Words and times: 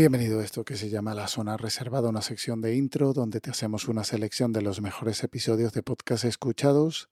Bienvenido 0.00 0.40
a 0.40 0.44
esto 0.44 0.64
que 0.64 0.78
se 0.78 0.88
llama 0.88 1.12
La 1.12 1.28
Zona 1.28 1.58
Reservada, 1.58 2.08
una 2.08 2.22
sección 2.22 2.62
de 2.62 2.74
intro 2.74 3.12
donde 3.12 3.38
te 3.42 3.50
hacemos 3.50 3.86
una 3.86 4.02
selección 4.02 4.50
de 4.50 4.62
los 4.62 4.80
mejores 4.80 5.22
episodios 5.24 5.74
de 5.74 5.82
podcast 5.82 6.24
escuchados 6.24 7.10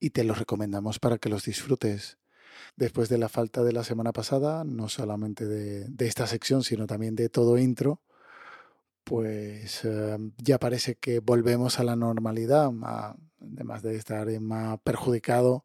y 0.00 0.10
te 0.10 0.22
los 0.22 0.38
recomendamos 0.38 0.98
para 0.98 1.16
que 1.16 1.30
los 1.30 1.46
disfrutes. 1.46 2.18
Después 2.76 3.08
de 3.08 3.16
la 3.16 3.30
falta 3.30 3.64
de 3.64 3.72
la 3.72 3.84
semana 3.84 4.12
pasada, 4.12 4.64
no 4.64 4.90
solamente 4.90 5.46
de, 5.46 6.06
esta 6.06 6.26
sección, 6.26 6.62
sino 6.62 6.86
también 6.86 7.16
de 7.16 7.30
todo 7.30 7.56
intro, 7.56 8.02
pues 9.02 9.80
eh, 9.84 10.18
ya 10.36 10.58
parece 10.58 10.96
que 10.96 11.20
volvemos 11.20 11.80
a 11.80 11.84
la 11.84 11.96
normalidad, 11.96 12.70
además 13.40 13.82
de 13.82 13.96
estar 13.96 14.28
más 14.40 14.78
perjudicado 14.84 15.64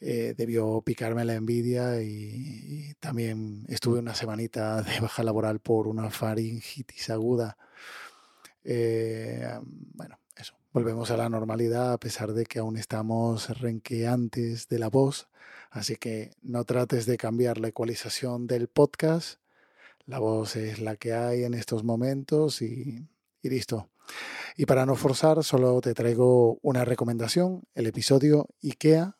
eh, 0.00 0.34
debió 0.36 0.82
picarme 0.82 1.24
la 1.24 1.34
envidia 1.34 2.02
y, 2.02 2.94
también 2.98 3.64
estuve 3.68 4.00
una 4.00 4.14
semanita 4.14 4.82
de 4.82 5.00
baja 5.00 5.22
laboral 5.22 5.60
por 5.60 5.86
una 5.86 6.10
faringitis 6.10 7.10
aguda. 7.10 7.56
Eh, 8.64 9.48
bueno, 9.94 10.18
eso, 10.36 10.54
volvemos 10.72 11.10
a 11.12 11.16
la 11.16 11.28
normalidad 11.28 11.92
a 11.92 11.98
pesar 11.98 12.32
de 12.32 12.46
que 12.46 12.58
aún 12.58 12.76
estamos 12.76 13.48
renqueantes 13.60 14.68
de 14.68 14.78
la 14.80 14.88
voz, 14.88 15.28
así 15.70 15.96
que 15.96 16.32
no 16.42 16.64
trates 16.64 17.06
de 17.06 17.16
cambiar 17.16 17.58
la 17.58 17.68
ecualización 17.68 18.46
del 18.46 18.68
podcast. 18.68 19.40
La 20.06 20.18
voz 20.18 20.56
es 20.56 20.80
la 20.80 20.96
que 20.96 21.12
hay 21.12 21.44
en 21.44 21.54
estos 21.54 21.84
momentos 21.84 22.60
y, 22.60 23.06
y 23.40 23.48
listo. 23.50 23.88
Y 24.56 24.66
para 24.66 24.84
no 24.84 24.96
forzar, 24.96 25.44
solo 25.44 25.80
te 25.80 25.94
traigo 25.94 26.58
una 26.62 26.84
recomendación, 26.84 27.62
el 27.74 27.86
episodio 27.86 28.48
IKEA 28.62 29.16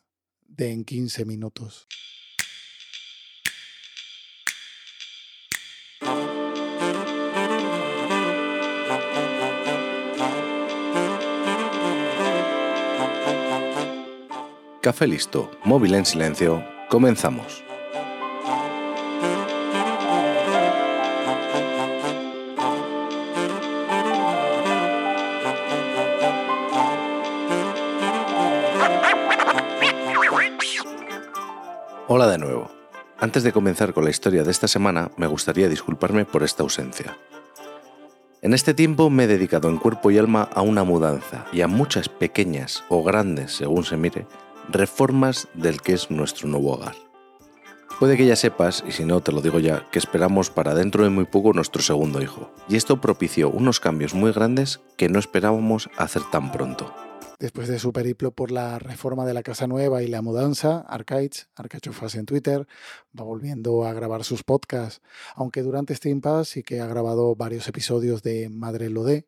de 0.57 0.71
en 0.71 0.83
15 0.83 1.25
minutos. 1.25 1.87
Café 14.81 15.07
listo, 15.07 15.49
móvil 15.63 15.93
en 15.95 16.05
silencio, 16.05 16.61
comenzamos. 16.89 17.63
Hola 32.15 32.27
de 32.27 32.37
nuevo. 32.37 32.69
Antes 33.17 33.41
de 33.41 33.51
comenzar 33.51 33.91
con 33.91 34.03
la 34.03 34.11
historia 34.11 34.43
de 34.43 34.51
esta 34.51 34.67
semana, 34.67 35.09
me 35.17 35.25
gustaría 35.25 35.67
disculparme 35.67 36.25
por 36.25 36.43
esta 36.43 36.61
ausencia. 36.61 37.17
En 38.43 38.53
este 38.53 38.75
tiempo 38.75 39.09
me 39.09 39.23
he 39.23 39.27
dedicado 39.27 39.67
en 39.67 39.79
cuerpo 39.79 40.11
y 40.11 40.19
alma 40.19 40.47
a 40.53 40.61
una 40.61 40.83
mudanza 40.83 41.45
y 41.51 41.61
a 41.61 41.67
muchas 41.67 42.09
pequeñas 42.09 42.83
o 42.87 43.01
grandes, 43.01 43.53
según 43.53 43.83
se 43.83 43.97
mire, 43.97 44.27
reformas 44.69 45.47
del 45.55 45.81
que 45.81 45.93
es 45.93 46.11
nuestro 46.11 46.47
nuevo 46.47 46.73
hogar. 46.73 46.93
Puede 47.99 48.15
que 48.15 48.27
ya 48.27 48.35
sepas, 48.35 48.83
y 48.87 48.91
si 48.91 49.05
no 49.05 49.21
te 49.21 49.31
lo 49.31 49.41
digo 49.41 49.57
ya, 49.57 49.87
que 49.89 49.97
esperamos 49.97 50.51
para 50.51 50.75
dentro 50.75 51.03
de 51.03 51.09
muy 51.09 51.25
poco 51.25 51.51
nuestro 51.53 51.81
segundo 51.81 52.21
hijo, 52.21 52.51
y 52.69 52.75
esto 52.75 53.01
propició 53.01 53.49
unos 53.49 53.79
cambios 53.79 54.13
muy 54.13 54.31
grandes 54.31 54.81
que 54.97 55.09
no 55.09 55.17
esperábamos 55.17 55.89
hacer 55.97 56.21
tan 56.29 56.51
pronto. 56.51 56.93
Después 57.43 57.67
de 57.67 57.77
su 57.77 57.91
periplo 57.91 58.31
por 58.31 58.51
la 58.51 58.79
reforma 58.79 59.25
de 59.25 59.33
la 59.33 59.43
casa 59.43 59.67
nueva 59.67 60.01
y 60.01 60.07
la 60.07 60.21
mudanza, 60.21 60.79
Arcades, 60.87 61.49
Arcachofas 61.55 62.15
en 62.15 62.25
Twitter, 62.25 62.65
va 63.19 63.25
volviendo 63.25 63.83
a 63.83 63.91
grabar 63.91 64.23
sus 64.23 64.43
podcasts, 64.43 65.01
aunque 65.35 65.61
durante 65.61 65.91
este 65.91 66.09
impasse 66.09 66.53
sí 66.53 66.63
que 66.63 66.79
ha 66.79 66.87
grabado 66.87 67.35
varios 67.35 67.67
episodios 67.67 68.23
de 68.23 68.47
Madre 68.47 68.89
Lodé. 68.89 69.27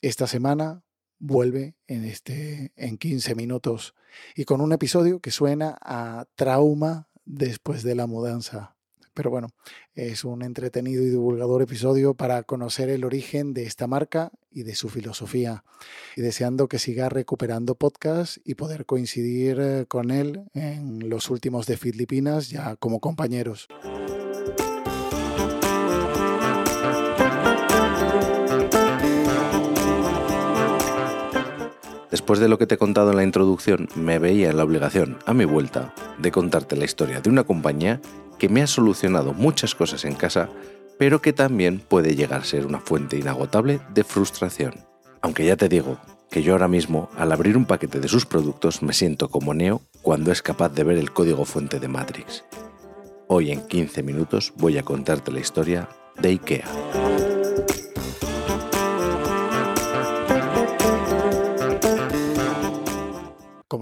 Esta 0.00 0.28
semana 0.28 0.84
vuelve 1.18 1.74
en, 1.88 2.04
este, 2.04 2.72
en 2.76 2.98
15 2.98 3.34
minutos 3.34 3.96
y 4.36 4.44
con 4.44 4.60
un 4.60 4.72
episodio 4.72 5.18
que 5.18 5.32
suena 5.32 5.76
a 5.80 6.26
trauma 6.36 7.08
después 7.24 7.82
de 7.82 7.96
la 7.96 8.06
mudanza. 8.06 8.76
Pero 9.14 9.30
bueno, 9.30 9.48
es 9.94 10.24
un 10.24 10.42
entretenido 10.42 11.02
y 11.02 11.10
divulgador 11.10 11.62
episodio 11.62 12.14
para 12.14 12.42
conocer 12.42 12.88
el 12.90 13.04
origen 13.04 13.54
de 13.54 13.64
esta 13.64 13.86
marca 13.86 14.30
y 14.50 14.62
de 14.62 14.74
su 14.74 14.88
filosofía. 14.88 15.64
Y 16.16 16.22
deseando 16.22 16.68
que 16.68 16.78
siga 16.78 17.08
recuperando 17.08 17.74
podcast 17.74 18.38
y 18.44 18.54
poder 18.54 18.86
coincidir 18.86 19.58
eh, 19.60 19.86
con 19.88 20.10
él 20.10 20.44
en 20.54 21.08
los 21.08 21.30
últimos 21.30 21.66
de 21.66 21.76
Filipinas 21.76 22.50
ya 22.50 22.76
como 22.76 23.00
compañeros. 23.00 23.68
Después 32.10 32.40
de 32.40 32.48
lo 32.48 32.58
que 32.58 32.66
te 32.66 32.74
he 32.74 32.78
contado 32.78 33.10
en 33.10 33.16
la 33.16 33.22
introducción, 33.22 33.88
me 33.94 34.18
veía 34.18 34.50
en 34.50 34.56
la 34.56 34.64
obligación, 34.64 35.18
a 35.26 35.34
mi 35.34 35.44
vuelta, 35.44 35.94
de 36.18 36.32
contarte 36.32 36.76
la 36.76 36.84
historia 36.84 37.20
de 37.20 37.30
una 37.30 37.44
compañía 37.44 38.00
que 38.40 38.48
me 38.48 38.62
ha 38.62 38.66
solucionado 38.66 39.34
muchas 39.34 39.74
cosas 39.74 40.04
en 40.06 40.14
casa, 40.14 40.48
pero 40.98 41.20
que 41.20 41.34
también 41.34 41.78
puede 41.78 42.16
llegar 42.16 42.40
a 42.40 42.44
ser 42.44 42.64
una 42.66 42.80
fuente 42.80 43.18
inagotable 43.18 43.80
de 43.92 44.02
frustración. 44.02 44.74
Aunque 45.20 45.44
ya 45.44 45.56
te 45.56 45.68
digo 45.68 45.98
que 46.30 46.42
yo 46.42 46.54
ahora 46.54 46.66
mismo, 46.66 47.10
al 47.16 47.32
abrir 47.32 47.58
un 47.58 47.66
paquete 47.66 48.00
de 48.00 48.08
sus 48.08 48.24
productos, 48.24 48.82
me 48.82 48.94
siento 48.94 49.28
como 49.28 49.52
Neo 49.52 49.82
cuando 50.00 50.32
es 50.32 50.40
capaz 50.40 50.70
de 50.70 50.84
ver 50.84 50.96
el 50.96 51.12
código 51.12 51.44
fuente 51.44 51.78
de 51.80 51.88
Matrix. 51.88 52.44
Hoy 53.28 53.50
en 53.50 53.60
15 53.60 54.02
minutos 54.02 54.54
voy 54.56 54.78
a 54.78 54.82
contarte 54.82 55.30
la 55.30 55.40
historia 55.40 55.88
de 56.18 56.30
IKEA. 56.30 56.99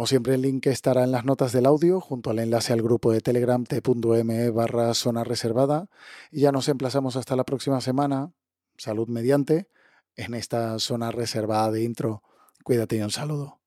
Siempre, 0.09 0.35
el 0.35 0.43
link 0.43 0.67
estará 0.67 1.05
en 1.05 1.13
las 1.13 1.25
notas 1.25 1.53
del 1.53 1.67
audio, 1.67 2.01
junto 2.01 2.31
al 2.31 2.41
enlace 2.41 2.73
al 2.73 2.83
grupo 2.83 3.13
de 3.13 3.21
Telegram 3.21 3.65
t.me 3.65 4.51
barra 4.51 4.93
zona 4.95 5.23
reservada. 5.23 5.89
Y 6.33 6.41
ya 6.41 6.53
nos 6.53 6.69
emplazamos 6.69 7.17
hasta 7.17 7.37
la 7.37 7.45
próxima 7.45 7.81
semana, 7.81 8.33
salud 8.77 9.09
mediante, 9.09 9.69
en 10.17 10.35
esta 10.35 10.79
zona 10.81 11.13
reservada 11.13 11.71
de 11.71 11.85
intro. 11.85 12.23
Cuídate 12.65 12.97
y 12.97 13.03
un 13.03 13.11
saludo. 13.11 13.61